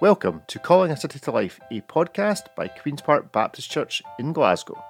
[0.00, 4.32] Welcome to Calling a City to Life, a podcast by Queen's Park Baptist Church in
[4.32, 4.82] Glasgow.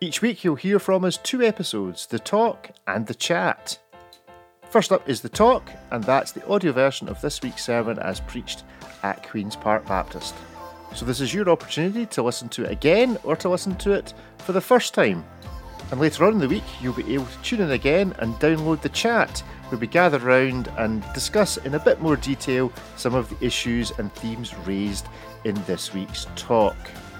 [0.00, 3.80] Each week you'll hear from us two episodes the talk and the chat.
[4.68, 8.20] First up is the talk, and that's the audio version of this week's sermon as
[8.20, 8.62] preached
[9.02, 10.36] at Queen's Park Baptist.
[10.94, 14.14] So, this is your opportunity to listen to it again or to listen to it
[14.38, 15.24] for the first time.
[15.90, 18.80] And later on in the week, you'll be able to tune in again and download
[18.80, 23.28] the chat where we gather round and discuss in a bit more detail some of
[23.28, 25.06] the issues and themes raised
[25.44, 26.76] in this week's talk.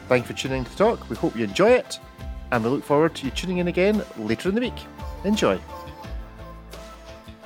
[0.09, 1.09] Thank you for tuning in to the talk.
[1.09, 2.01] We hope you enjoy it,
[2.51, 4.75] and we look forward to you tuning in again later in the week.
[5.25, 5.61] Enjoy.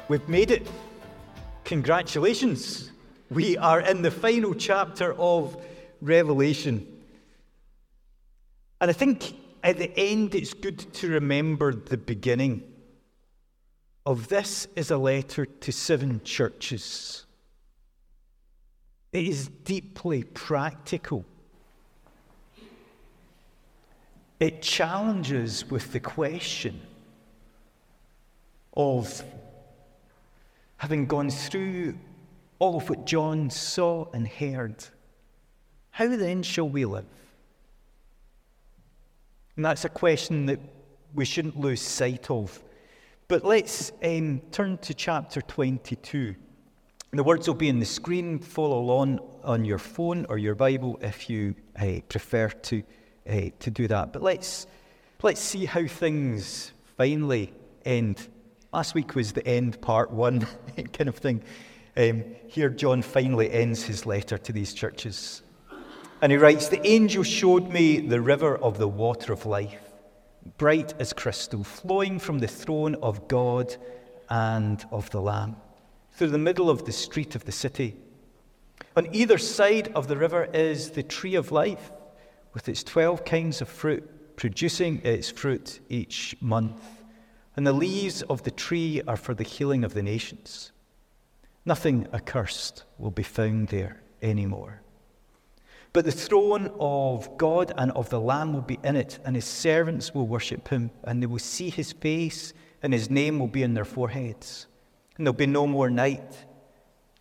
[0.09, 0.67] We've made it.
[1.65, 2.91] Congratulations.
[3.31, 5.63] We are in the final chapter of
[6.01, 6.87] Revelation.
[8.81, 12.74] And I think at the end, it's good to remember the beginning
[14.07, 17.25] of this is a letter to seven churches.
[19.13, 21.25] It is deeply practical.
[24.41, 26.81] It challenges with the question
[28.77, 29.23] of
[30.77, 31.97] having gone through
[32.59, 34.85] all of what John saw and heard,
[35.91, 37.07] how then shall we live?
[39.57, 40.59] And that's a question that
[41.15, 42.61] we shouldn't lose sight of
[43.27, 46.35] but let's um, turn to chapter 22.
[47.13, 48.39] The words will be in the screen.
[48.39, 52.83] Follow along on your phone or your Bible if you uh, prefer to,
[53.29, 54.13] uh, to do that.
[54.13, 54.67] But let's,
[55.23, 57.53] let's see how things finally
[57.85, 58.29] end.
[58.73, 60.47] Last week was the end, part one,
[60.93, 61.43] kind of thing.
[61.97, 65.43] Um, here, John finally ends his letter to these churches.
[66.21, 69.84] And he writes The angel showed me the river of the water of life
[70.59, 73.77] bright as crystal, flowing from the throne of God
[74.31, 75.57] and of the Lamb,
[76.13, 77.97] through the middle of the street of the city.
[78.97, 81.91] On either side of the river is the tree of life,
[82.53, 86.81] with its 12 kinds of fruit, producing its fruit each month.
[87.57, 90.73] And the leaves of the tree are for the healing of the nations.
[91.65, 94.84] Nothing accursed will be found there anymore.
[95.95, 99.45] But the throne of God and of the Lamb will be in it, and his
[99.45, 103.63] servants will worship him, and they will see his face, and his name will be
[103.63, 104.67] in their foreheads.
[105.17, 106.47] And there'll be no more night.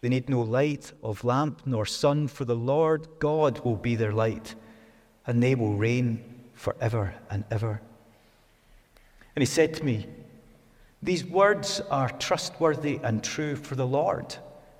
[0.01, 4.11] They need no light of lamp nor sun, for the Lord God will be their
[4.11, 4.55] light,
[5.27, 6.23] and they will reign
[6.53, 7.79] forever and ever.
[9.35, 10.07] And he said to me,
[11.03, 14.35] These words are trustworthy and true for the Lord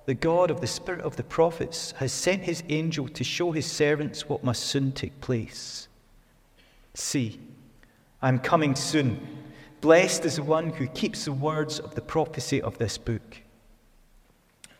[0.06, 3.70] the God of the spirit of the prophets, has sent his angel to show his
[3.70, 5.88] servants what must soon take place.
[6.92, 7.40] See,
[8.20, 9.26] I am coming soon.
[9.80, 13.38] Blessed is the one who keeps the words of the prophecy of this book.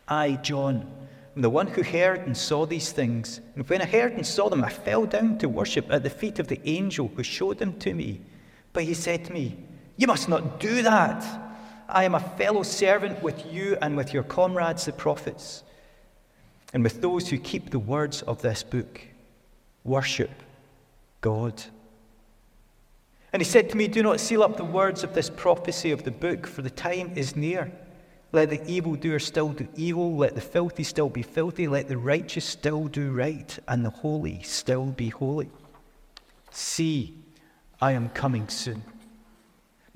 [0.07, 0.91] I, John,
[1.35, 3.41] am the one who heard and saw these things.
[3.55, 6.39] And when I heard and saw them, I fell down to worship at the feet
[6.39, 8.21] of the angel who showed them to me.
[8.73, 9.57] But he said to me,
[9.97, 11.44] You must not do that.
[11.87, 15.63] I am a fellow servant with you and with your comrades, the prophets,
[16.73, 19.01] and with those who keep the words of this book.
[19.83, 20.31] Worship
[21.21, 21.63] God.
[23.31, 26.03] And he said to me, Do not seal up the words of this prophecy of
[26.03, 27.71] the book, for the time is near.
[28.31, 32.45] Let the evildoer still do evil, let the filthy still be filthy, let the righteous
[32.45, 35.49] still do right, and the holy still be holy.
[36.51, 37.15] See,
[37.81, 38.83] I am coming soon.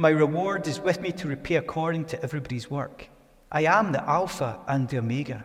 [0.02, 3.10] My reward is with me to repay according to everybody's work.
[3.52, 5.44] I am the Alpha and the Omega,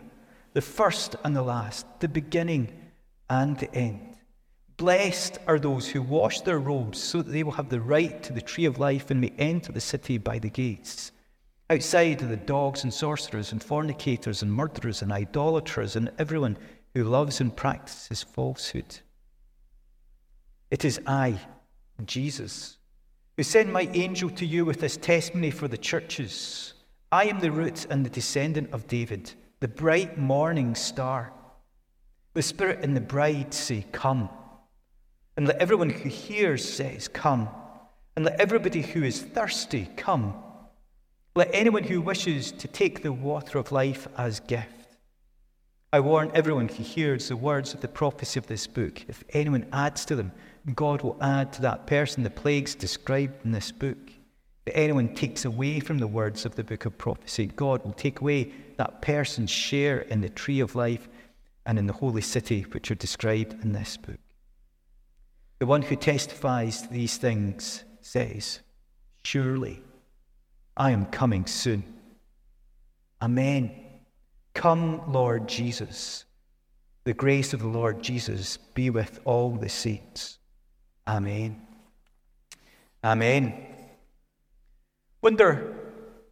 [0.53, 2.71] the first and the last, the beginning
[3.29, 4.15] and the end.
[4.77, 8.31] Blessed are those who wash their robes so that they will have the right to
[8.31, 11.11] the tree of life and may enter the city by the gates.
[11.69, 16.57] Outside are the dogs and sorcerers and fornicators and murderers and idolaters and everyone
[16.93, 18.99] who loves and practices falsehood.
[20.71, 21.41] It is I,
[22.05, 22.77] Jesus
[23.37, 26.73] who sent my angel to you with this testimony for the churches.
[27.11, 31.33] I am the root and the descendant of David, the bright morning star.
[32.33, 34.29] The Spirit and the bride say, Come.
[35.37, 37.49] And let everyone who hears says, Come.
[38.15, 40.33] And let everybody who is thirsty come.
[41.35, 44.69] Let anyone who wishes to take the water of life as gift.
[45.91, 49.03] I warn everyone who hears the words of the prophecy of this book.
[49.09, 50.31] If anyone adds to them,
[50.73, 53.97] God will add to that person the plagues described in this book.
[54.65, 58.21] If anyone takes away from the words of the book of prophecy, God will take
[58.21, 61.07] away that person's share in the tree of life
[61.67, 64.19] and in the holy city which are described in this book.
[65.59, 68.61] The one who testifies these things says,
[69.23, 69.81] Surely
[70.75, 71.83] I am coming soon.
[73.21, 73.71] Amen.
[74.53, 76.25] Come, Lord Jesus.
[77.05, 80.39] the grace of the Lord Jesus be with all the saints.
[81.07, 81.61] Amen.
[83.03, 83.53] Amen.
[85.21, 85.75] Wonder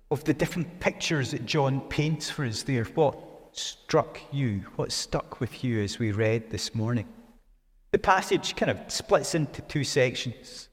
[0.09, 2.83] of the different pictures that John paints for us there.
[2.83, 3.17] What
[3.51, 4.65] struck you?
[4.75, 7.07] What stuck with you as we read this morning?
[7.91, 10.69] The passage kind of splits into two sections.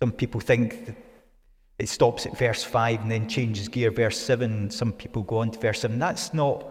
[0.00, 0.96] Some people think
[1.78, 4.70] it stops at verse 5 and then changes gear, verse 7.
[4.70, 5.98] Some people go on to verse 7.
[5.98, 6.64] That's not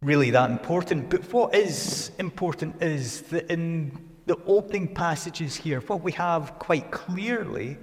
[0.00, 1.10] really that important.
[1.10, 6.90] But what is important is that in the opening passages here, what we have quite
[6.90, 7.76] clearly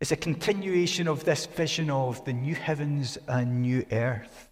[0.00, 4.50] is a continuation of this vision of the new heavens and new earth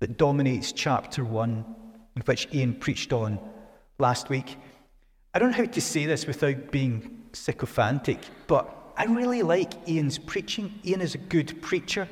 [0.00, 1.64] that dominates chapter 1,
[2.16, 3.38] in which Ian preached on
[3.98, 4.56] last week.
[5.34, 10.18] I don't know how to say this without being sycophantic, but I really like Ian's
[10.18, 10.80] preaching.
[10.84, 12.08] Ian is a good preacher.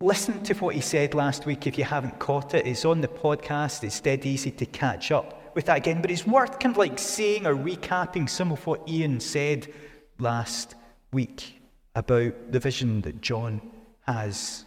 [0.00, 2.66] Listen to what he said last week if you haven't caught it.
[2.66, 6.26] It's on the podcast, it's dead easy to catch up with that again, but it's
[6.26, 9.72] worth kind of like saying or recapping some of what Ian said
[10.18, 10.74] last
[11.12, 11.60] week
[11.94, 13.60] about the vision that John
[14.06, 14.64] has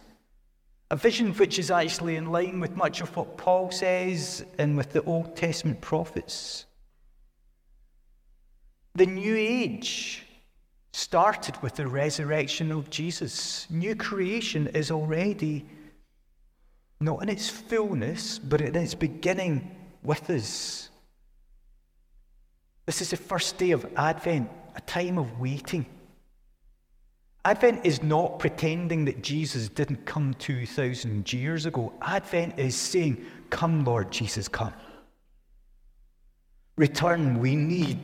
[0.90, 4.92] a vision which is actually in line with much of what Paul says and with
[4.92, 6.66] the Old Testament prophets.
[8.94, 10.24] The new age
[10.92, 13.66] started with the resurrection of Jesus.
[13.70, 15.66] New creation is already
[17.00, 20.90] not in its fullness, but in its beginning with us.
[22.86, 25.86] This is the first day of Advent, a time of waiting.
[27.46, 31.92] Advent is not pretending that Jesus didn't come 2,000 years ago.
[32.00, 34.72] Advent is saying, Come, Lord Jesus, come.
[36.76, 38.00] Return, we need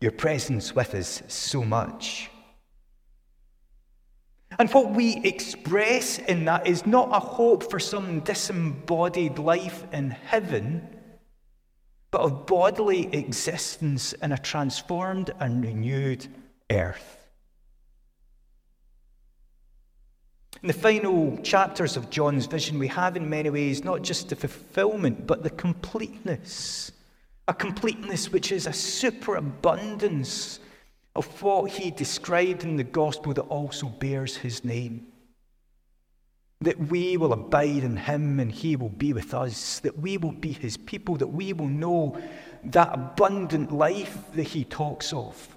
[0.00, 2.30] your presence with us so much.
[4.58, 10.10] And what we express in that is not a hope for some disembodied life in
[10.10, 10.99] heaven,
[12.10, 16.26] but of bodily existence in a transformed and renewed
[16.70, 17.16] earth.
[20.62, 24.36] In the final chapters of John's vision, we have in many ways not just the
[24.36, 26.92] fulfillment, but the completeness.
[27.48, 30.60] A completeness which is a superabundance
[31.16, 35.06] of what he described in the gospel that also bears his name.
[36.62, 40.32] That we will abide in him and he will be with us, that we will
[40.32, 42.20] be his people, that we will know
[42.64, 45.56] that abundant life that he talks of.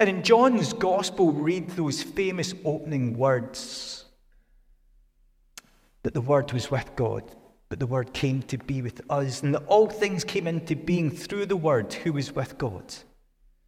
[0.00, 4.04] And in John's Gospel, read those famous opening words
[6.04, 7.24] that the Word was with God,
[7.68, 11.10] but the Word came to be with us, and that all things came into being
[11.10, 12.94] through the Word who was with God.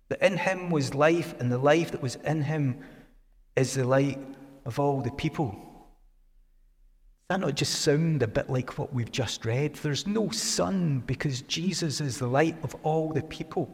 [0.09, 2.79] That in Him was life, and the life that was in Him
[3.57, 4.19] is the light
[4.65, 5.51] of all the people.
[7.29, 9.75] Does that not just sound a bit like what we've just read?
[9.77, 13.71] There's no sun because Jesus is the light of all the people.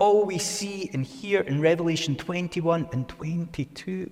[0.00, 4.10] All we see and hear in Revelation 21 and 22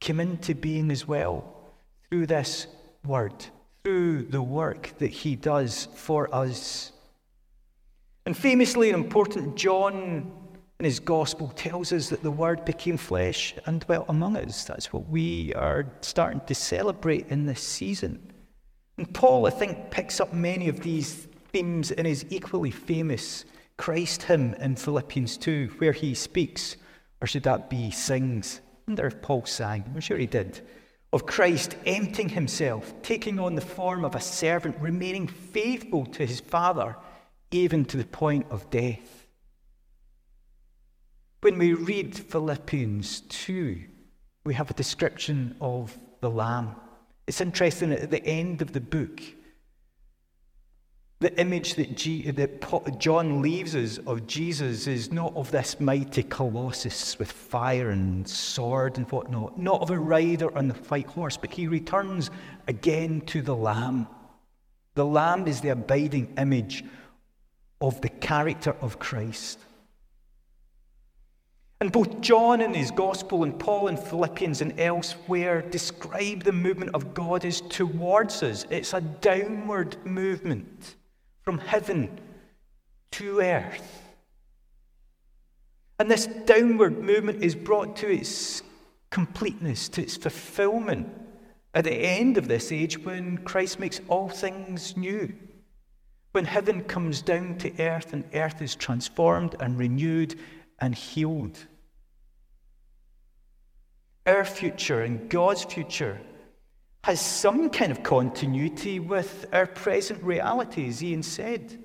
[0.00, 1.54] came into being as well
[2.10, 2.66] through this
[3.06, 3.46] word,
[3.82, 6.92] through the work that he does for us.
[8.26, 10.30] And famously and important, John
[10.84, 14.64] in his gospel tells us that the word became flesh and dwelt among us.
[14.64, 18.30] That's what we are starting to celebrate in this season.
[18.98, 23.46] And Paul, I think, picks up many of these themes in his equally famous
[23.78, 26.76] Christ hymn in Philippians 2, where he speaks,
[27.22, 28.60] or should that be sings?
[28.86, 30.60] I wonder if Paul sang, I'm sure he did,
[31.14, 36.40] of Christ emptying himself, taking on the form of a servant, remaining faithful to his
[36.40, 36.94] Father,
[37.50, 39.13] even to the point of death.
[41.44, 43.78] When we read Philippians 2,
[44.44, 46.74] we have a description of the Lamb.
[47.26, 49.20] It's interesting at the end of the book,
[51.20, 56.22] the image that, G, that John leaves us of Jesus is not of this mighty
[56.22, 61.36] colossus with fire and sword and whatnot, not of a rider on the white horse,
[61.36, 62.30] but he returns
[62.68, 64.06] again to the Lamb.
[64.94, 66.84] The Lamb is the abiding image
[67.82, 69.58] of the character of Christ.
[71.80, 76.92] And both John in his Gospel and Paul in Philippians and elsewhere describe the movement
[76.94, 78.64] of God as towards us.
[78.70, 80.94] It's a downward movement
[81.42, 82.20] from heaven
[83.12, 84.02] to earth.
[85.98, 88.62] And this downward movement is brought to its
[89.10, 91.08] completeness, to its fulfillment
[91.74, 95.32] at the end of this age when Christ makes all things new.
[96.32, 100.36] When heaven comes down to earth and earth is transformed and renewed
[100.80, 101.58] and healed.
[104.26, 106.20] Our future and God's future
[107.04, 111.84] has some kind of continuity with our present reality, as Ian said.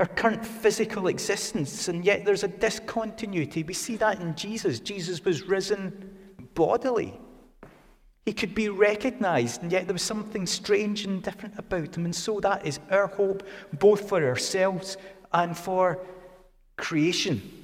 [0.00, 3.62] Our current physical existence, and yet there's a discontinuity.
[3.62, 4.80] We see that in Jesus.
[4.80, 6.16] Jesus was risen
[6.54, 7.20] bodily.
[8.26, 12.04] He could be recognized, and yet there was something strange and different about him.
[12.04, 14.96] And so that is our hope, both for ourselves
[15.32, 16.00] and for
[16.76, 17.59] creation.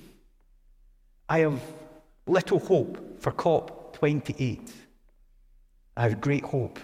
[1.28, 1.61] I have
[2.26, 4.71] little hope for COP28.
[5.97, 6.78] I have great hope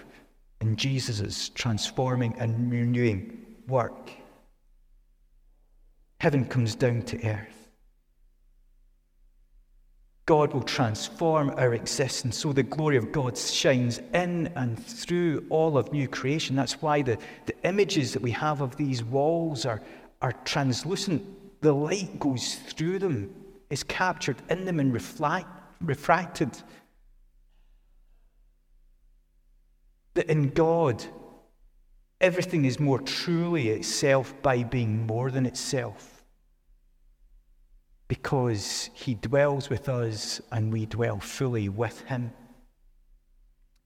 [0.59, 4.11] in Jesus' transforming and renewing work.
[6.19, 7.63] Heaven comes down to earth.
[10.25, 15.77] God will transform our existence so the glory of God shines in and through all
[15.77, 16.55] of new creation.
[16.55, 19.81] That's why the, the images that we have of these walls are,
[20.21, 21.21] are translucent.
[21.61, 23.35] The light goes through them,
[23.73, 25.47] is captured in them and reflect,
[25.81, 26.51] refracted.
[30.13, 31.03] That in God,
[32.21, 36.23] everything is more truly itself by being more than itself
[38.07, 42.31] because he dwells with us and we dwell fully with him.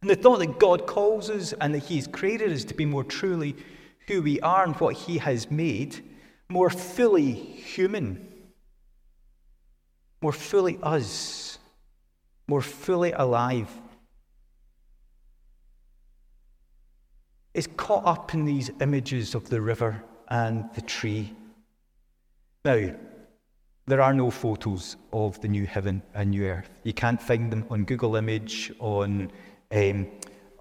[0.02, 3.06] And the thought that God calls us and that he's created us to be more
[3.06, 3.56] truly
[4.08, 6.04] who we are and what he has made,
[6.50, 8.27] more fully human,
[10.22, 11.60] more fully us,
[12.48, 13.70] more fully alive,
[17.54, 21.34] is caught up in these images of the river and the tree.
[22.64, 22.94] Now,
[23.88, 26.70] there are no photos of the new heaven and new earth.
[26.84, 29.32] You can't find them on Google Image, on
[29.72, 30.08] um,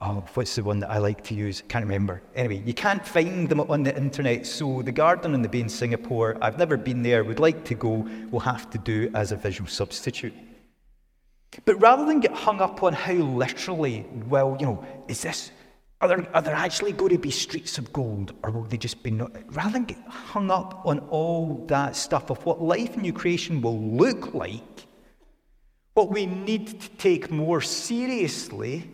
[0.02, 1.62] oh, what's the one that I like to use?
[1.68, 2.22] Can't remember.
[2.34, 4.46] Anyway, you can't find them on the internet.
[4.46, 7.74] So the Garden on the Bay in Singapore, I've never been there, would like to
[7.74, 10.34] go, we'll have to do as a visual substitute.
[11.64, 15.50] But rather than get hung up on how literally, well, you know, is this
[16.02, 19.02] are there, are there actually going to be streets of gold, or will they just
[19.02, 19.32] be not?
[19.54, 23.62] Rather than get hung up on all that stuff of what life in new creation
[23.62, 24.86] will look like,
[25.94, 28.90] what we need to take more seriously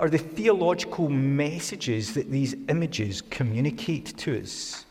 [0.00, 4.86] are the theological messages that these images communicate to us.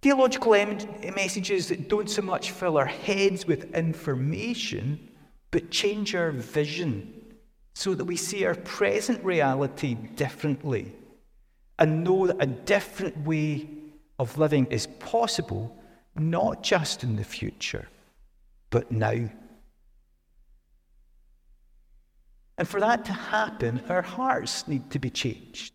[0.00, 0.52] Theological
[1.14, 5.10] messages that don't so much fill our heads with information,
[5.50, 7.36] but change our vision
[7.74, 10.92] so that we see our present reality differently
[11.78, 13.68] and know that a different way
[14.18, 15.76] of living is possible,
[16.16, 17.86] not just in the future,
[18.70, 19.28] but now.
[22.58, 25.72] And for that to happen, our hearts need to be changed.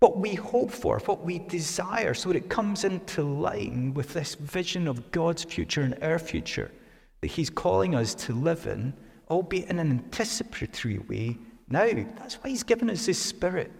[0.00, 4.34] What we hope for, what we desire, so that it comes into line with this
[4.34, 6.70] vision of God's future and our future
[7.20, 8.94] that He's calling us to live in
[9.30, 11.38] albeit in an anticipatory way,
[11.68, 11.86] now.
[12.18, 13.72] That's why He's given us His Spirit,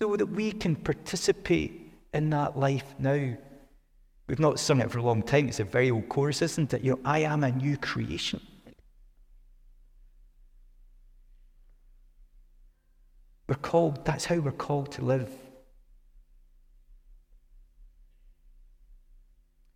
[0.00, 3.36] so that we can participate in that life now.
[4.28, 5.48] We've not sung it for a long time.
[5.48, 6.82] It's a very old chorus, isn't it?
[6.82, 8.40] You know, I am a new creation.
[13.52, 15.30] We're called, that's how we're called to live.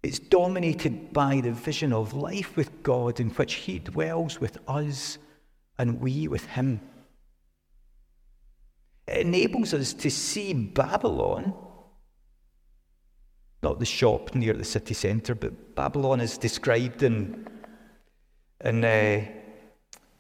[0.02, 5.18] It's dominated by the vision of life with God in which He dwells with us
[5.78, 6.80] and we with Him.
[9.06, 11.52] It enables us to see Babylon,
[13.62, 17.46] not the shop near the city centre, but Babylon is described in,
[18.64, 19.22] in uh,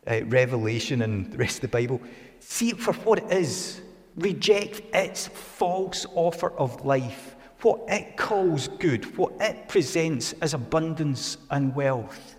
[0.06, 2.02] uh, Revelation and the rest of the Bible.
[2.48, 3.80] See it for what it is.
[4.14, 11.36] Reject its false offer of life what it calls good, what it presents as abundance
[11.50, 12.36] and wealth.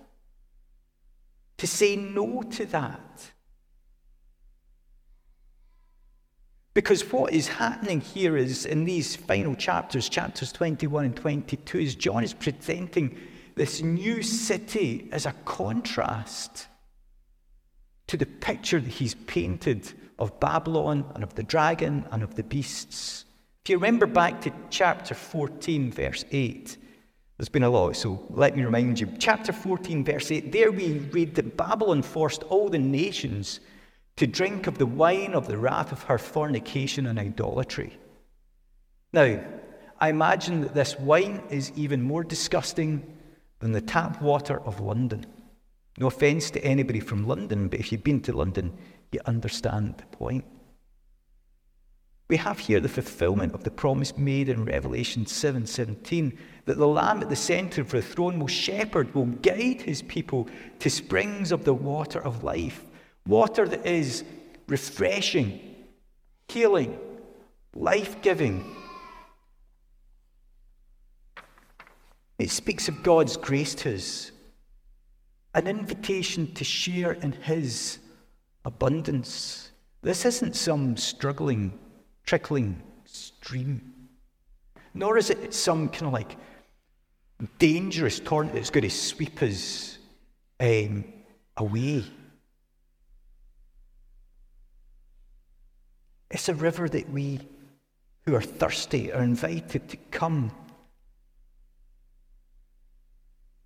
[1.57, 3.31] To say no to that.
[6.73, 11.95] Because what is happening here is in these final chapters, chapters 21 and 22, is
[11.95, 13.19] John is presenting
[13.55, 16.67] this new city as a contrast
[18.07, 22.43] to the picture that he's painted of Babylon and of the dragon and of the
[22.43, 23.25] beasts.
[23.63, 26.77] If you remember back to chapter 14, verse 8,
[27.37, 29.11] there's been a lot, so let me remind you.
[29.19, 33.59] Chapter 14, verse 8, there we read that Babylon forced all the nations
[34.15, 37.95] to drink of the wine of the wrath of her fornication and idolatry.
[39.13, 39.39] Now,
[39.99, 43.17] I imagine that this wine is even more disgusting
[43.59, 45.25] than the tap water of London.
[45.98, 48.77] No offense to anybody from London, but if you've been to London,
[49.12, 50.46] you understand the point.
[52.30, 57.22] We have here the fulfillment of the promise made in Revelation 7:17 that the Lamb
[57.22, 60.48] at the center of the throne will shepherd, will guide his people
[60.80, 62.84] to springs of the water of life,
[63.27, 64.24] Water that is
[64.68, 65.60] refreshing,
[66.48, 66.98] healing,
[67.75, 68.63] life giving.
[72.39, 74.32] It speaks of God's grace to us,
[75.57, 77.97] an invitation to share in His
[78.63, 79.71] abundance.
[80.03, 81.77] This isn't some struggling,
[82.25, 83.93] trickling stream,
[84.93, 86.37] nor is it some kind of like
[87.57, 89.97] dangerous torrent that's going to sweep us
[90.59, 91.03] um,
[91.57, 92.03] away.
[96.29, 97.39] It's a river that we
[98.25, 100.51] who are thirsty are invited to come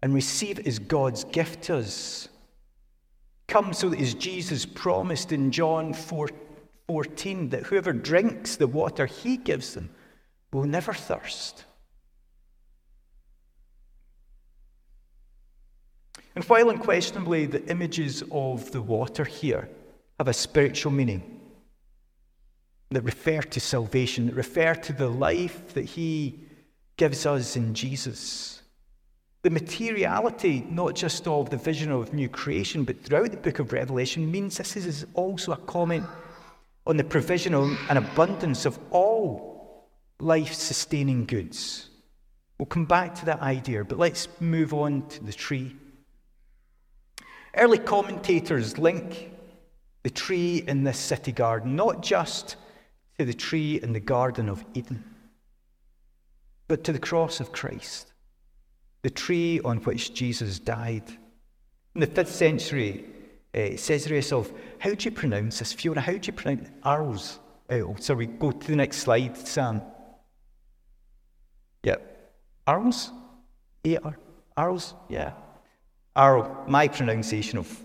[0.02, 2.30] and receive it as God's gift to us.
[3.48, 6.30] Come so that as Jesus promised in John 4,
[6.88, 9.90] 14, that whoever drinks the water he gives them
[10.52, 11.66] will never thirst.
[16.36, 19.70] And while unquestionably the images of the water here
[20.18, 21.42] have a spiritual meaning,
[22.92, 26.40] that refer to salvation, that refer to the life that He
[26.98, 28.61] gives us in Jesus.
[29.44, 33.74] The materiality, not just of the vision of new creation, but throughout the book of
[33.74, 36.06] Revelation, means this is also a comment
[36.86, 37.54] on the provision
[37.90, 41.90] and abundance of all life sustaining goods.
[42.60, 45.76] We'll come back to that idea, but let's move on to the tree.
[47.56, 49.32] Early commentators link
[50.04, 52.56] the tree in this city garden not just
[53.18, 55.04] to the tree in the Garden of Eden,
[56.68, 58.11] but to the cross of Christ,
[59.02, 61.04] the tree on which Jesus died.
[61.96, 63.06] In the fifth century,
[63.54, 65.74] uh, Caesarius of, how do you pronounce this?
[65.74, 66.70] Fiona, how do you pronounce?
[66.84, 67.40] Arles.
[67.70, 69.82] Oh, sorry, go to the next slide, Sam.
[71.84, 72.34] Yep.
[72.68, 73.12] Arles?
[73.86, 74.18] A-R?
[74.56, 74.94] Arles?
[75.10, 75.34] Yeah.
[76.16, 77.80] Arl, my pronunciation of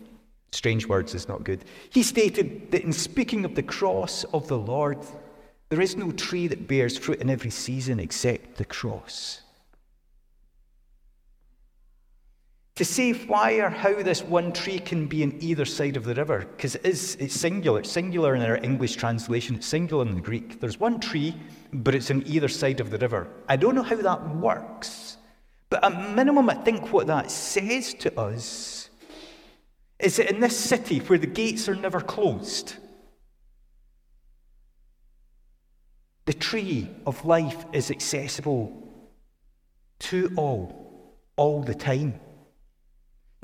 [0.53, 1.65] strange words is not good.
[1.91, 4.99] He stated that in speaking of the cross of the Lord,
[5.69, 9.43] there is no tree that bears fruit in every season except the cross.
[12.77, 16.15] To say why or how this one tree can be in either side of the
[16.15, 17.81] river, because it is it's singular.
[17.81, 20.61] It's singular in our English translation, it's singular in the Greek.
[20.61, 21.35] There's one tree,
[21.73, 23.29] but it's in either side of the river.
[23.49, 25.17] I don't know how that works,
[25.71, 28.91] but at minimum, I think what that says to us
[29.99, 32.75] is that in this city where the gates are never closed,
[36.27, 38.87] the tree of life is accessible
[40.01, 42.21] to all, all the time.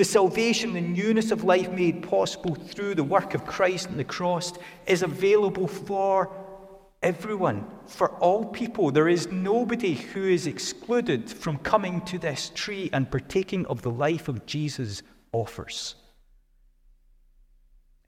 [0.03, 4.03] The salvation, the newness of life made possible through the work of Christ and the
[4.03, 4.53] cross
[4.85, 6.29] is available for
[7.05, 8.91] everyone, for all people.
[8.91, 13.93] There is nobody who is excluded from coming to this tree and partaking of the
[13.93, 15.95] life of Jesus offers.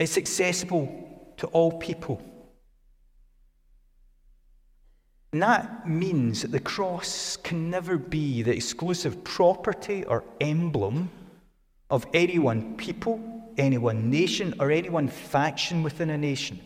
[0.01, 2.21] It's accessible to all people.
[5.31, 11.09] And that means that the cross can never be the exclusive property or emblem
[11.91, 13.21] of any one people,
[13.57, 16.61] any one nation, or any one faction within a nation.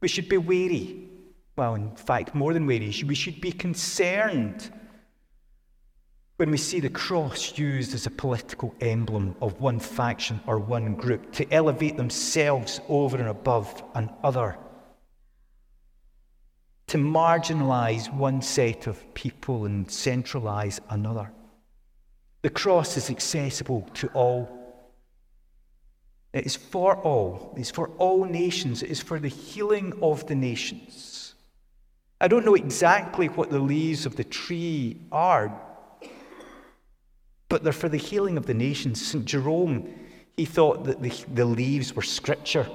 [0.00, 1.08] We should be wary.
[1.56, 4.70] Well, in fact, more than wary, we should be concerned
[6.36, 10.94] when we see the cross used as a political emblem of one faction or one
[10.94, 14.56] group to elevate themselves over and above another,
[16.88, 21.30] to marginalize one set of people and centralize another.
[22.42, 24.58] The cross is accessible to all.
[26.32, 27.54] It is for all.
[27.56, 28.82] It is for all nations.
[28.82, 31.34] It is for the healing of the nations.
[32.20, 35.60] I don't know exactly what the leaves of the tree are
[37.52, 39.06] but they're for the healing of the nations.
[39.06, 39.26] St.
[39.26, 39.86] Jerome,
[40.38, 42.66] he thought that the, the leaves were scripture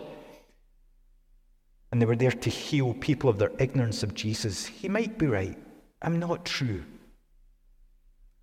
[1.92, 4.68] and they were there to heal people of their ignorance of Jesus.
[4.68, 5.58] He might be right.
[6.04, 6.84] I'm not true.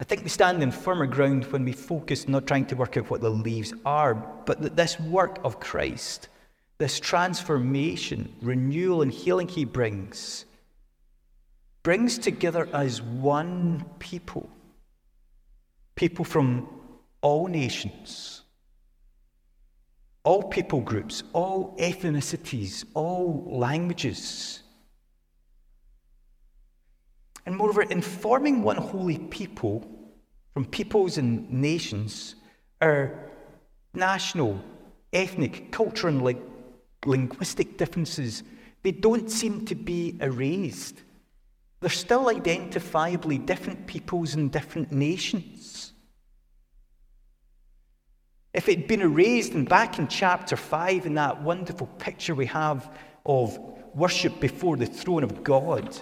[0.04, 3.08] I think we stand in firmer ground when we focus not trying to work out
[3.08, 4.14] what the leaves are,
[4.44, 6.28] but that this work of Christ,
[6.76, 10.44] this transformation, renewal, and healing he brings,
[11.82, 14.50] brings together as one people
[15.94, 16.68] people from
[17.22, 18.42] all nations,
[20.22, 24.60] all people groups, all ethnicities, all languages.
[27.46, 29.90] And moreover, in forming one holy people
[30.54, 32.36] from peoples and nations,
[32.80, 33.12] our
[33.92, 34.62] national,
[35.12, 36.40] ethnic, cultural, and
[37.04, 38.44] linguistic differences,
[38.82, 41.02] they don't seem to be erased.
[41.80, 45.92] They're still identifiably different peoples and different nations.
[48.54, 52.46] if it had been erased, and back in chapter 5, in that wonderful picture we
[52.46, 52.88] have
[53.26, 53.58] of
[53.94, 55.98] worship before the throne of God,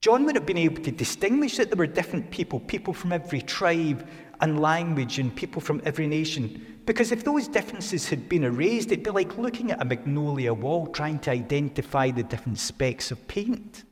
[0.00, 3.42] John would have been able to distinguish that there were different people, people from every
[3.42, 4.08] tribe
[4.40, 6.80] and language, and people from every nation.
[6.86, 10.86] Because if those differences had been erased, it'd be like looking at a magnolia wall
[10.86, 13.84] trying to identify the different specks of paint.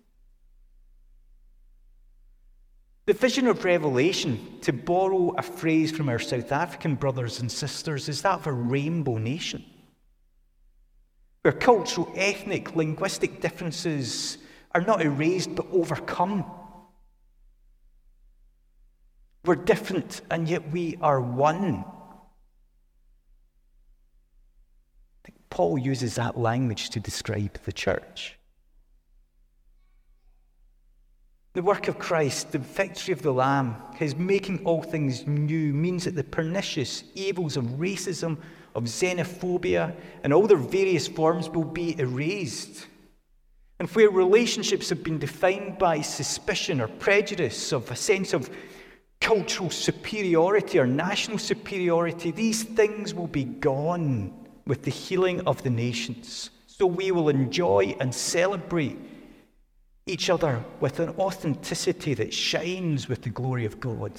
[3.04, 8.08] The vision of Revelation, to borrow a phrase from our South African brothers and sisters,
[8.08, 9.62] is that of a rainbow nation,
[11.42, 14.38] where cultural, ethnic, linguistic differences
[14.78, 16.44] are not erased but overcome.
[19.44, 21.84] We're different and yet we are one.
[25.50, 28.38] Paul uses that language to describe the church.
[31.54, 36.04] The work of Christ, the victory of the Lamb, his making all things new, means
[36.04, 38.36] that the pernicious evils of racism,
[38.76, 42.86] of xenophobia, and all their various forms will be erased.
[43.78, 48.50] And where relationships have been defined by suspicion or prejudice, of a sense of
[49.20, 54.32] cultural superiority or national superiority, these things will be gone
[54.66, 56.50] with the healing of the nations.
[56.66, 58.98] So we will enjoy and celebrate
[60.06, 64.12] each other with an authenticity that shines with the glory of God.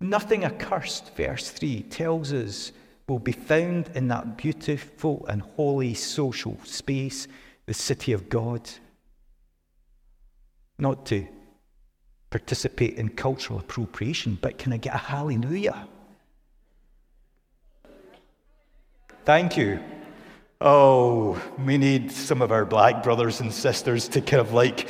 [0.00, 2.72] Nothing accursed, verse 3 tells us,
[3.08, 7.28] will be found in that beautiful and holy social space
[7.66, 8.68] the city of God.
[10.78, 11.26] Not to
[12.30, 15.86] participate in cultural appropriation, but can I get a hallelujah?
[19.24, 19.80] Thank you.
[20.60, 24.88] Oh, we need some of our black brothers and sisters to kind of like.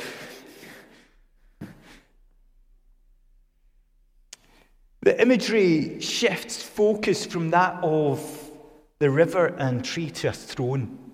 [5.01, 8.49] The imagery shifts focus from that of
[8.97, 11.04] the river and tree to a throne.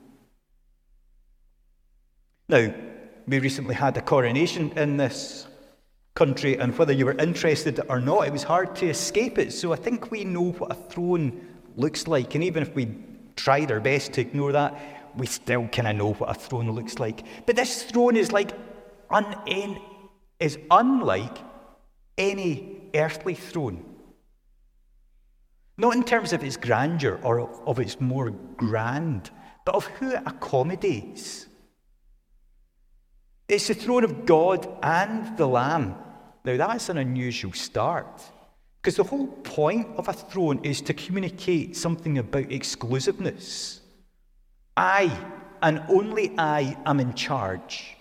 [2.52, 2.70] Now,
[3.28, 5.48] we recently had a coronation in this
[6.16, 9.54] country, and whether you were interested or not, it was hard to escape it.
[9.54, 12.94] So I think we know what a throne looks like, and even if we
[13.38, 14.78] tried our best to ignore that,
[15.16, 17.24] we still kind of know what a throne looks like.
[17.46, 18.52] But this throne is like
[19.10, 19.80] un-
[20.42, 21.38] is unlike
[22.18, 23.86] any earthly throne.
[25.78, 29.32] Not in terms of its grandeur or of its more grand,
[29.64, 31.48] but of who it accommodates.
[33.52, 35.96] It's the throne of God and the Lamb.
[36.46, 38.22] Now, that's an unusual start.
[38.82, 43.82] Because the whole point of a throne is to communicate something about exclusiveness.
[44.78, 45.12] I,
[45.62, 47.98] and only I, am in charge.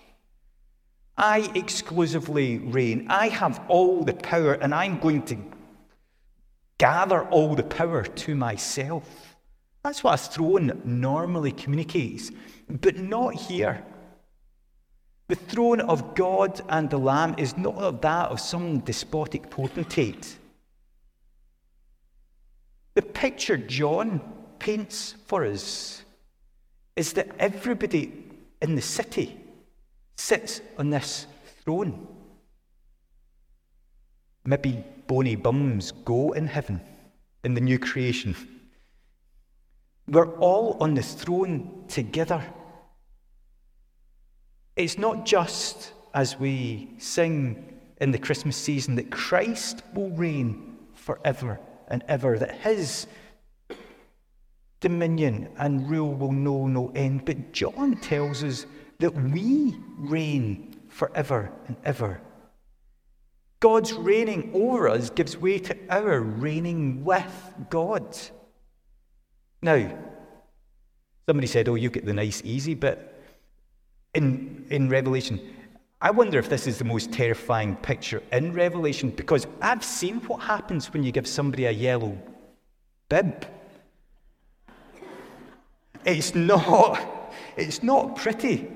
[1.17, 3.07] I exclusively reign.
[3.09, 5.37] I have all the power, and I'm going to
[6.77, 9.35] gather all the power to myself.
[9.83, 12.31] That's what a throne normally communicates,
[12.69, 13.83] but not here.
[15.31, 20.35] The throne of God and the Lamb is not that of some despotic potentate.
[22.95, 24.19] The picture John
[24.59, 26.03] paints for us
[26.97, 28.11] is that everybody
[28.61, 29.39] in the city
[30.17, 31.27] sits on this
[31.63, 32.09] throne.
[34.43, 36.81] Maybe bony bums go in heaven
[37.45, 38.35] in the new creation.
[40.09, 42.43] We're all on the throne together.
[44.81, 51.59] It's not just as we sing in the Christmas season that Christ will reign forever
[51.87, 53.05] and ever, that his
[54.79, 57.25] dominion and rule will know no end.
[57.25, 58.65] But John tells us
[58.97, 62.19] that we reign forever and ever.
[63.59, 68.17] God's reigning over us gives way to our reigning with God.
[69.61, 69.95] Now,
[71.27, 73.10] somebody said, Oh, you get the nice, easy bit
[74.13, 75.39] in, in Revelation.
[76.01, 80.41] I wonder if this is the most terrifying picture in Revelation because I've seen what
[80.41, 82.17] happens when you give somebody a yellow
[83.07, 83.45] bib.
[86.03, 86.99] It's not,
[87.55, 88.67] it's not pretty.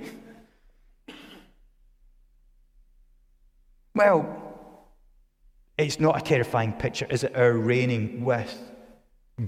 [3.95, 4.43] Well,
[5.77, 7.35] it's not a terrifying picture, is it?
[7.35, 8.55] Our reigning with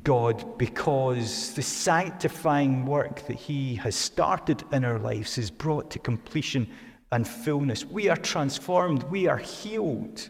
[0.03, 5.99] God because the sanctifying work that He has started in our lives is brought to
[5.99, 6.67] completion
[7.11, 7.85] and fullness.
[7.85, 10.29] We are transformed, we are healed.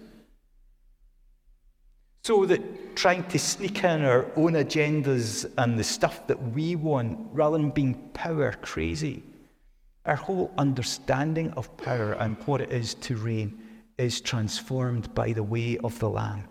[2.24, 7.18] So that trying to sneak in our own agendas and the stuff that we want,
[7.32, 9.24] rather than being power crazy,
[10.06, 13.60] our whole understanding of power and what it is to reign
[13.98, 16.44] is transformed by the way of the Lamb.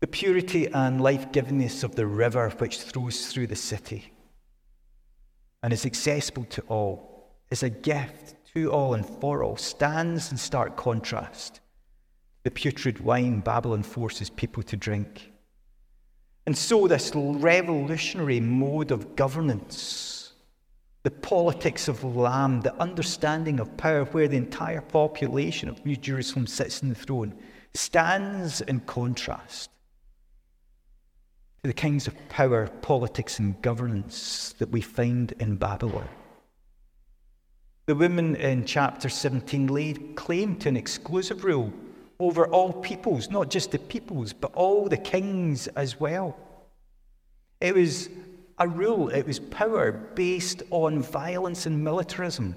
[0.00, 4.12] The purity and life givingness of the river which flows through the city
[5.60, 10.36] and is accessible to all, is a gift to all and for all, stands in
[10.36, 11.60] stark contrast.
[12.44, 15.32] The putrid wine Babylon forces people to drink.
[16.46, 20.32] And so, this revolutionary mode of governance,
[21.02, 26.46] the politics of Lamb, the understanding of power, where the entire population of New Jerusalem
[26.46, 27.34] sits in the throne,
[27.74, 29.70] stands in contrast
[31.62, 36.08] to the kinds of power, politics, and governance that we find in Babylon.
[37.86, 41.72] The women in chapter 17 laid claim to an exclusive rule
[42.20, 46.36] over all peoples, not just the peoples, but all the kings as well.
[47.60, 48.08] It was
[48.58, 52.54] a rule, it was power based on violence and militarism.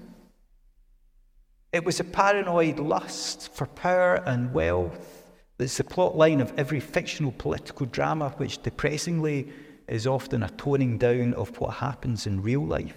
[1.72, 5.21] It was a paranoid lust for power and wealth
[5.64, 9.52] it's the plot line of every fictional political drama, which depressingly
[9.88, 12.96] is often a toning down of what happens in real life.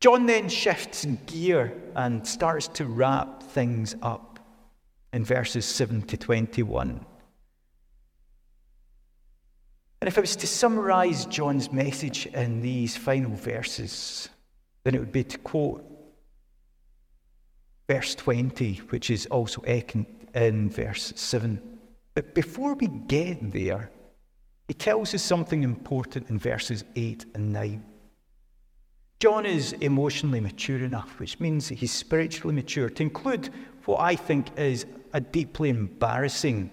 [0.00, 4.38] John then shifts gear and starts to wrap things up
[5.12, 7.04] in verses 7 to 21.
[10.00, 14.28] And if I was to summarize John's message in these final verses,
[14.84, 15.84] then it would be to quote
[17.88, 21.60] verse 20, which is also in verse 7.
[22.14, 23.90] But before we get there,
[24.68, 27.84] he tells us something important in verses 8 and 9.
[29.18, 33.50] John is emotionally mature enough, which means he's spiritually mature, to include
[33.84, 36.70] what I think is a deeply embarrassing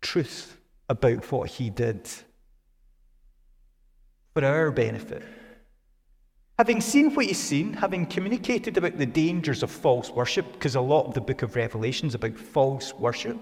[0.00, 0.56] truth
[0.88, 2.08] about what he did
[4.34, 5.22] for our benefit.
[6.58, 10.80] Having seen what he's seen, having communicated about the dangers of false worship, because a
[10.80, 13.36] lot of the book of Revelation is about false worship,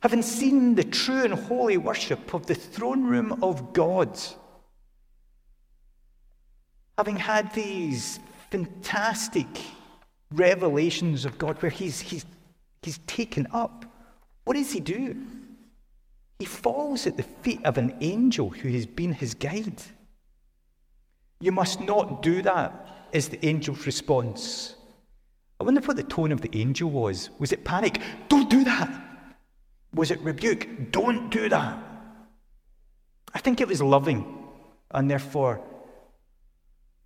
[0.00, 4.16] having seen the true and holy worship of the throne room of God,
[6.96, 9.48] having had these fantastic
[10.30, 12.24] revelations of God where he's, he's,
[12.82, 13.84] he's taken up,
[14.44, 15.16] what does he do?
[16.38, 19.82] He falls at the feet of an angel who has been his guide.
[21.40, 24.76] You must not do that, is the angel's response.
[25.60, 27.30] I wonder what the tone of the angel was.
[27.38, 28.00] Was it panic?
[28.28, 28.90] Don't do that.
[29.94, 30.90] Was it rebuke?
[30.90, 31.78] Don't do that.
[33.32, 34.48] I think it was loving
[34.90, 35.60] and therefore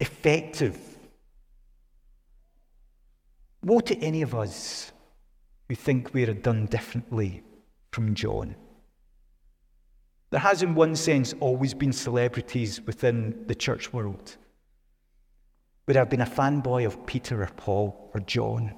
[0.01, 0.79] effective.
[3.62, 4.93] Woe to any of us
[5.69, 7.43] who think we're done differently
[7.93, 8.57] from John.
[10.31, 14.37] There has, in one sense, always been celebrities within the church world.
[15.87, 18.75] Would have been a fanboy of Peter or Paul or John?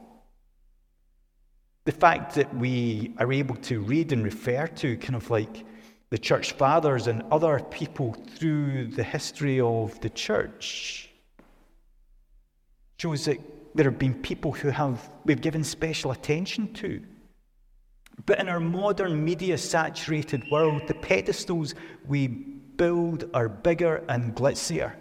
[1.85, 5.65] The fact that we are able to read and refer to kind of like
[6.11, 11.11] the church fathers and other people through the history of the church
[12.99, 13.39] shows that
[13.75, 17.03] there have been people who have we've given special attention to.
[18.31, 21.75] But in our modern media saturated world, the pedestals
[22.07, 24.95] we build are bigger and glitzier.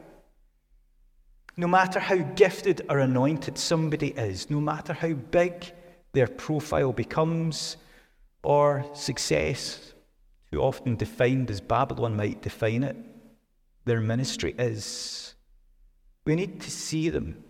[1.56, 5.72] No matter how gifted or anointed somebody is, no matter how big
[6.12, 7.78] their profile becomes,
[8.42, 9.94] or success,
[10.52, 12.98] too often defined as Babylon might define it,
[13.86, 15.36] their ministry is,
[16.26, 17.44] we need to see them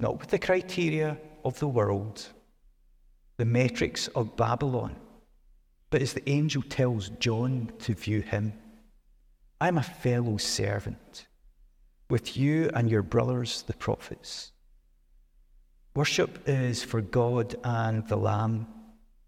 [0.00, 2.26] not with the criteria of the world
[3.38, 4.94] the matrix of Babylon.
[5.90, 8.52] But as the angel tells John to view him,
[9.60, 11.26] I'm a fellow servant
[12.10, 14.52] with you and your brothers, the prophets.
[15.94, 18.66] Worship is for God and the Lamb.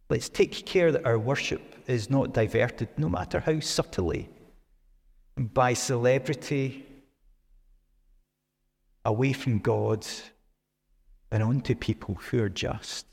[0.09, 4.29] Let's take care that our worship is not diverted, no matter how subtly,
[5.37, 6.85] by celebrity,
[9.05, 10.07] away from God,
[11.31, 13.07] and onto people who are just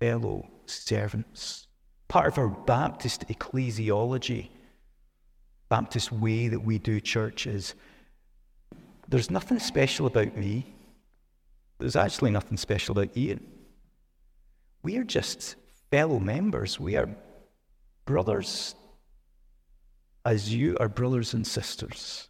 [0.00, 1.68] fellow servants.
[2.08, 4.48] Part of our Baptist ecclesiology,
[5.68, 7.74] Baptist way that we do church is
[9.08, 10.66] there's nothing special about me.
[11.78, 13.46] There's actually nothing special about Ian.
[14.82, 15.54] We are just
[15.90, 16.80] fellow members.
[16.80, 17.08] We are
[18.04, 18.74] brothers
[20.24, 22.28] as you are brothers and sisters.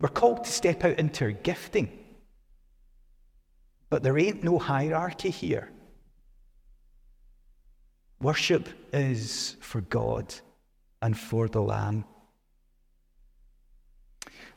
[0.00, 2.05] We're called to step out into our gifting.
[3.96, 5.70] But there ain't no hierarchy here.
[8.20, 10.34] Worship is for God
[11.00, 12.04] and for the Lamb.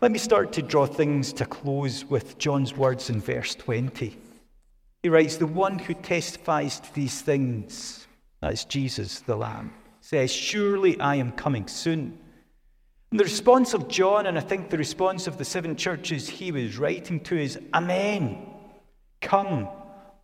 [0.01, 4.17] Let me start to draw things to close with John's words in verse 20.
[5.03, 8.07] He writes, The one who testifies to these things,
[8.41, 12.19] that's Jesus, the Lamb, says, Surely I am coming soon.
[13.11, 16.51] And the response of John, and I think the response of the seven churches he
[16.51, 18.57] was writing to, is Amen.
[19.21, 19.67] Come,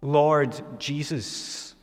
[0.02, 1.76] Lord Jesus.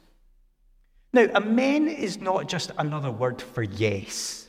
[1.12, 4.48] Now, Amen is not just another word for yes.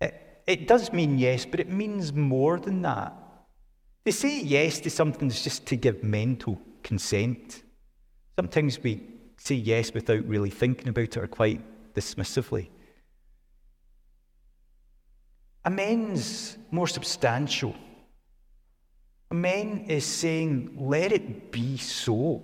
[0.00, 0.14] It,
[0.46, 3.12] it does mean yes, but it means more than that.
[4.06, 7.62] To say yes to something is just to give mental consent.
[8.36, 9.02] Sometimes we
[9.36, 11.60] say yes without really thinking about it or quite
[11.94, 12.68] dismissively.
[15.64, 17.74] Amen's more substantial.
[19.30, 22.42] Amen is saying, let it be so.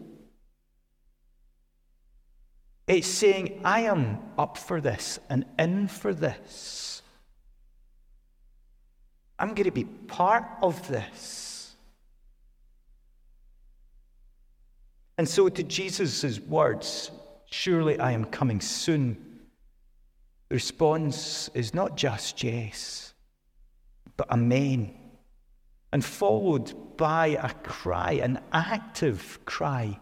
[2.86, 7.00] It's saying, I am up for this and in for this.
[9.38, 11.74] I'm going to be part of this.
[15.16, 17.10] And so, to Jesus' words,
[17.46, 19.16] surely I am coming soon,
[20.48, 23.14] the response is not just yes,
[24.16, 25.03] but amen.
[25.94, 30.00] And followed by a cry, an active cry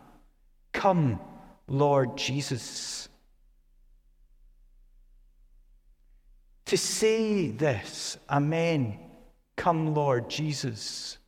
[0.72, 1.20] Come,
[1.68, 3.10] Lord Jesus.
[6.64, 9.00] To say this, Amen,
[9.54, 11.18] come, Lord Jesus,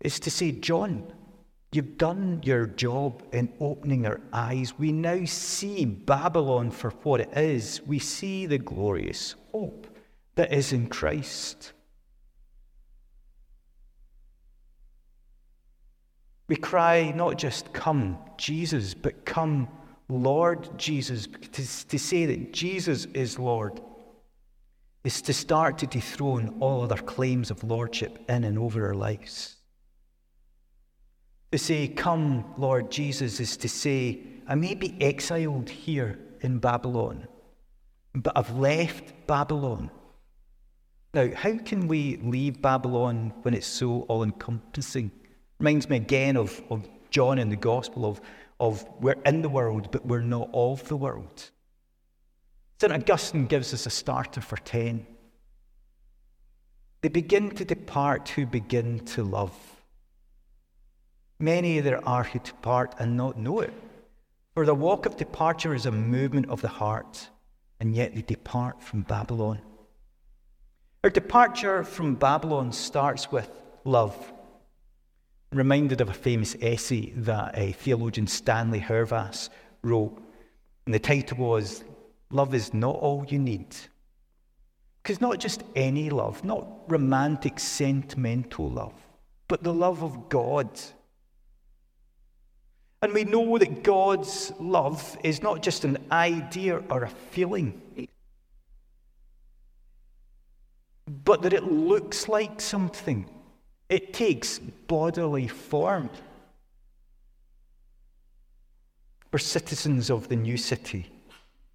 [0.00, 1.12] is to say, John,
[1.70, 4.76] you've done your job in opening our eyes.
[4.76, 7.80] We now see Babylon for what it is.
[7.86, 9.86] We see the glorious hope
[10.34, 11.72] that is in Christ.
[16.52, 19.68] We cry not just, Come, Jesus, but come,
[20.10, 21.26] Lord Jesus.
[21.26, 23.80] To, to say that Jesus is Lord
[25.02, 29.56] is to start to dethrone all other claims of lordship in and over our lives.
[31.52, 37.28] To say, Come, Lord Jesus, is to say, I may be exiled here in Babylon,
[38.14, 39.90] but I've left Babylon.
[41.14, 45.12] Now, how can we leave Babylon when it's so all encompassing?
[45.62, 48.20] Reminds me again of, of John in the Gospel of,
[48.58, 51.50] of we're in the world, but we're not of the world.
[52.80, 52.92] St.
[52.92, 55.06] Augustine gives us a starter for 10.
[57.02, 59.56] They begin to depart who begin to love.
[61.38, 63.72] Many there are who depart and not know it.
[64.54, 67.28] For the walk of departure is a movement of the heart,
[67.78, 69.60] and yet they depart from Babylon.
[71.04, 73.48] Our departure from Babylon starts with
[73.84, 74.32] love
[75.52, 79.50] reminded of a famous essay that uh, theologian Stanley Hauerwas
[79.82, 80.20] wrote.
[80.86, 81.84] And the title was
[82.30, 83.76] Love is Not All You Need.
[85.02, 88.94] Because not just any love, not romantic, sentimental love,
[89.48, 90.68] but the love of God.
[93.02, 98.08] And we know that God's love is not just an idea or a feeling,
[101.24, 103.28] but that it looks like something.
[103.88, 106.10] It takes bodily form.
[109.32, 111.10] We're citizens of the new city.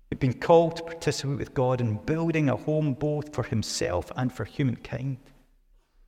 [0.10, 4.32] We've been called to participate with God in building a home both for Himself and
[4.32, 5.18] for humankind.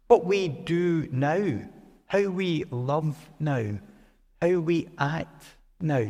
[0.07, 1.61] What we do now,
[2.07, 3.79] how we love now,
[4.41, 5.43] how we act
[5.81, 6.07] now,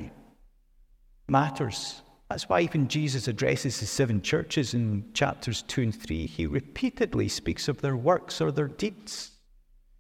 [1.28, 2.02] matters.
[2.30, 6.28] That's why even Jesus addresses the seven churches in chapters 2 and 3.
[6.28, 9.32] He repeatedly speaks of their works or their deeds.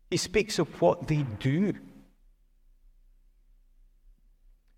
[0.09, 1.73] He speaks of what they do.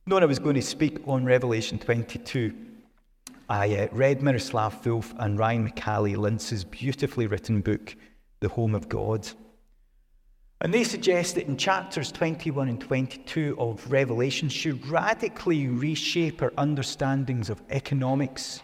[0.06, 2.54] Knowing I was going to speak on Revelation 22,
[3.48, 7.96] I uh, read Miroslav Volf and Ryan McAnnally-Linz's beautifully written book,
[8.42, 9.30] The Home of God.
[10.60, 16.54] And they suggest that in chapters 21 and 22 of Revelation should radically reshape our
[16.58, 18.62] understandings of economics,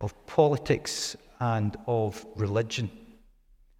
[0.00, 2.90] of politics, and of religion.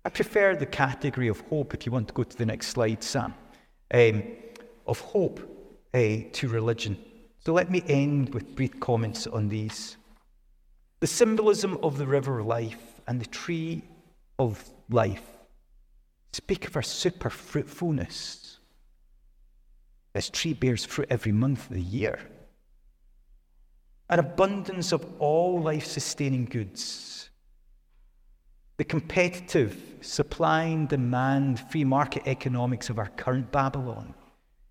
[0.09, 3.05] I prefer the category of hope, if you want to go to the next slide,
[3.05, 3.35] Sam,
[3.93, 4.23] um,
[4.87, 5.39] of hope
[5.93, 5.99] uh,
[6.33, 6.97] to religion.
[7.45, 9.99] So let me end with brief comments on these.
[11.01, 13.83] The symbolism of the river of life and the tree
[14.39, 15.27] of life
[16.33, 18.61] speak of our super fruitfulness.
[20.15, 22.19] This tree bears fruit every month of the year.
[24.09, 27.29] An abundance of all life sustaining goods
[28.79, 34.15] the competitive supply and demand free market economics of our current Babylon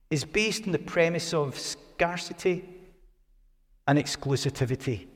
[0.09, 2.67] is based on the premise of scarcity
[3.85, 5.07] and exclusivity.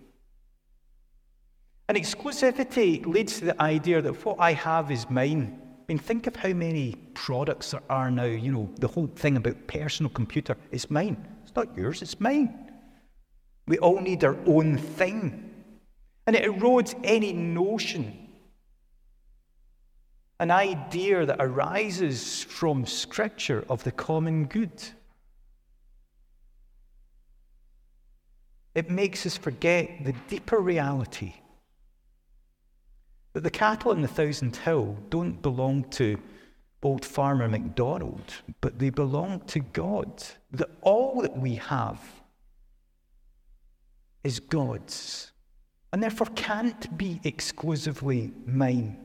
[1.87, 5.59] And exclusivity leads to the idea that what I have is mine.
[5.79, 8.25] I mean, think of how many products there are now.
[8.25, 11.25] You know, the whole thing about personal computer is mine.
[11.43, 12.71] It's not yours, it's mine.
[13.67, 15.53] We all need our own thing.
[16.27, 18.20] And it erodes any notion,
[20.41, 24.71] an idea that arises from Scripture of the common good.
[28.73, 31.35] It makes us forget the deeper reality
[33.33, 36.19] that the cattle in the Thousand Hill don't belong to
[36.81, 40.23] old farmer MacDonald, but they belong to God.
[40.53, 42.01] That all that we have
[44.23, 45.31] is God's,
[45.93, 48.97] and therefore can't be exclusively mine,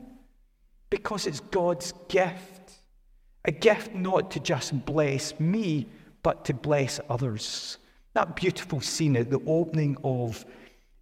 [0.89, 2.73] because it's God's gift.
[3.45, 5.87] A gift not to just bless me,
[6.23, 7.77] but to bless others.
[8.13, 10.45] That beautiful scene at the opening of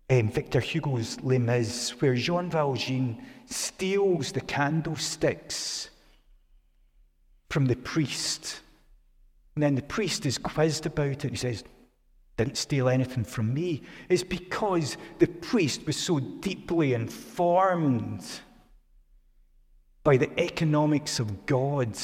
[0.09, 3.17] um, Victor Hugo's Les Mis, where Jean Valjean
[3.47, 5.89] steals the candlesticks
[7.49, 8.61] from the priest.
[9.55, 11.31] And then the priest is quizzed about it.
[11.31, 11.63] He says,
[12.37, 13.81] Didn't steal anything from me.
[14.09, 18.23] It's because the priest was so deeply informed
[20.05, 21.97] by the economics of God,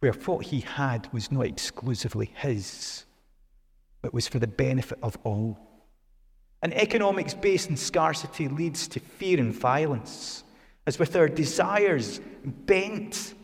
[0.00, 3.06] where what he had was not exclusively his
[4.02, 5.58] but was for the benefit of all.
[6.62, 10.44] An economics based in scarcity leads to fear and violence,
[10.86, 13.34] as with our desires bent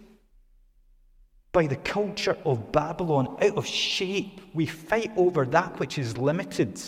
[1.51, 6.81] by the culture of Babylon out of shape, we fight over that which is limited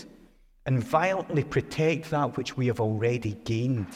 [0.66, 3.92] and violently protect that which we have already gained.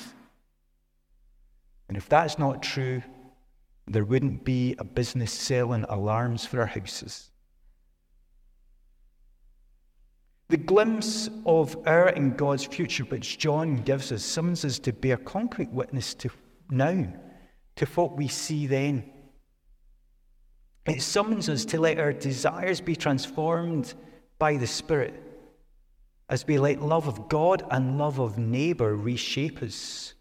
[1.89, 3.03] And if that's not true,
[3.87, 7.31] there wouldn't be a business selling alarms for our houses.
[10.49, 15.17] The glimpse of our and God's future, which John gives us, summons us to bear
[15.19, 16.31] concrete witness to
[16.71, 17.13] now,
[17.77, 19.11] to what we see then.
[20.87, 23.93] It summons us to let our desires be transformed
[24.39, 25.15] by the Spirit
[26.31, 30.15] as we let love of God and love of neighbour reshape us.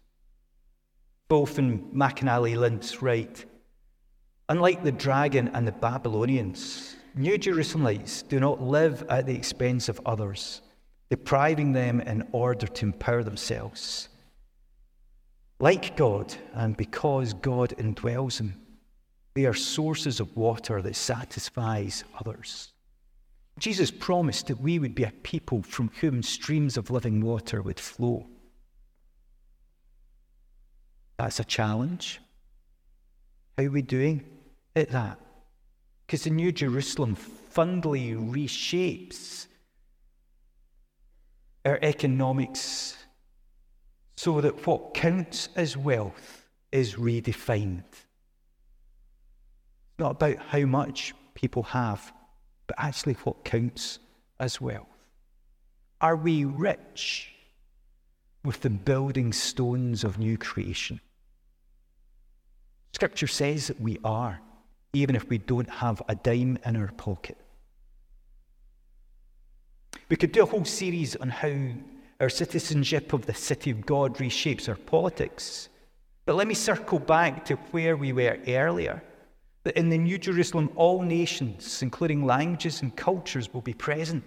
[1.28, 3.44] Both in McAnally Lind's write.
[4.48, 10.00] Unlike the dragon and the Babylonians, New Jerusalemites do not live at the expense of
[10.06, 10.62] others,
[11.10, 14.08] depriving them in order to empower themselves.
[15.60, 18.54] Like God, and because God indwells them,
[19.34, 22.72] they are sources of water that satisfies others.
[23.58, 27.80] Jesus promised that we would be a people from whom streams of living water would
[27.80, 28.26] flow.
[31.18, 32.20] That's a challenge.
[33.56, 34.24] How are we doing
[34.76, 35.18] at that?
[36.06, 39.46] Because the New Jerusalem fundamentally reshapes
[41.64, 42.96] our economics
[44.16, 47.82] so that what counts as wealth is redefined.
[47.90, 48.06] It's
[49.98, 52.12] not about how much people have,
[52.68, 53.98] but actually what counts
[54.38, 54.86] as wealth.
[56.00, 57.32] Are we rich
[58.44, 61.00] with the building stones of new creation?
[62.92, 64.40] Scripture says that we are
[64.92, 67.36] even if we don't have a dime in our pocket.
[70.08, 71.54] We could do a whole series on how
[72.20, 75.68] our citizenship of the city of God reshapes our politics.
[76.24, 79.02] But let me circle back to where we were earlier
[79.64, 84.24] that in the New Jerusalem, all nations, including languages and cultures, will be present.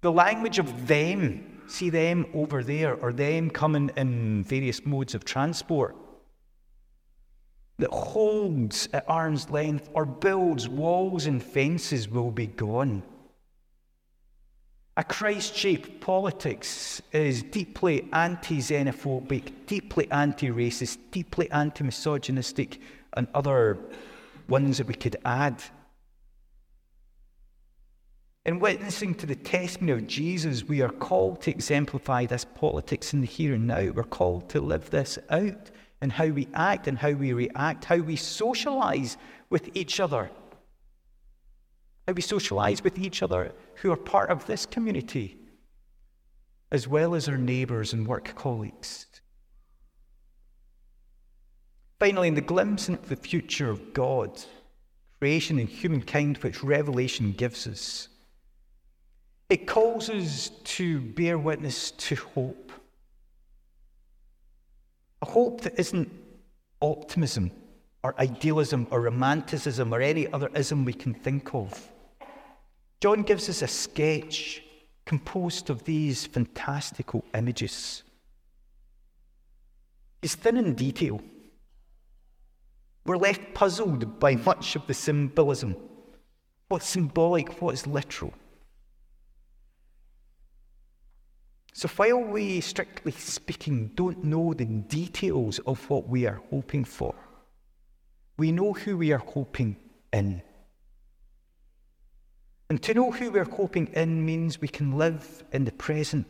[0.00, 5.24] The language of them, see them over there, or them coming in various modes of
[5.24, 5.96] transport
[7.78, 13.02] that holds at arm's length or builds walls and fences will be gone.
[14.96, 22.80] A Christ shaped politics is deeply anti xenophobic, deeply anti racist, deeply anti misogynistic,
[23.12, 23.78] and other
[24.48, 25.62] ones that we could add.
[28.44, 33.20] In witnessing to the testimony of Jesus, we are called to exemplify this politics in
[33.20, 33.92] the here and now.
[33.94, 35.70] We're called to live this out
[36.00, 39.16] in how we act and how we react, how we socialize
[39.50, 40.30] with each other.
[42.06, 45.38] How we socialize with each other who are part of this community,
[46.70, 49.06] as well as our neighbours and work colleagues.
[51.98, 54.40] Finally, in the glimpse into the future of God,
[55.18, 58.08] creation and humankind, which Revelation gives us,
[59.50, 62.67] it calls us to bear witness to hope
[65.22, 66.10] a hope that isn't
[66.80, 67.50] optimism
[68.02, 71.90] or idealism or romanticism or any other ism we can think of.
[73.00, 74.62] John gives us a sketch
[75.04, 78.02] composed of these fantastical images.
[80.20, 81.20] He's thin in detail.
[83.06, 85.76] We're left puzzled by much of the symbolism.
[86.68, 88.34] What's symbolic, what's literal?
[91.78, 97.14] So, while we, strictly speaking, don't know the details of what we are hoping for,
[98.36, 99.76] we know who we are hoping
[100.12, 100.42] in.
[102.68, 106.26] And to know who we're hoping in means we can live in the present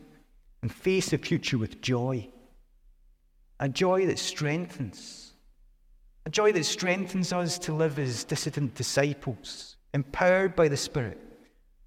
[0.61, 2.29] and face the future with joy.
[3.59, 5.33] A joy that strengthens.
[6.27, 11.19] A joy that strengthens us to live as dissident disciples, empowered by the Spirit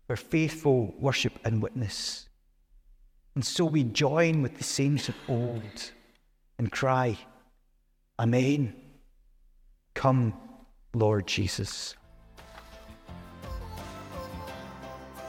[0.08, 2.28] for faithful worship and witness.
[3.36, 5.92] And so we join with the saints of old
[6.58, 7.18] and cry,
[8.20, 8.76] Amen.
[9.94, 10.34] Come,
[10.94, 11.96] Lord Jesus.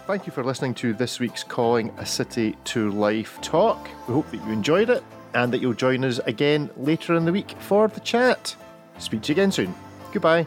[0.06, 3.88] Thank you for listening to this week's Calling a City to Life talk.
[4.08, 5.02] We hope that you enjoyed it
[5.34, 8.54] and that you'll join us again later in the week for the chat.
[8.98, 9.74] Speak to you again soon.
[10.12, 10.46] Goodbye.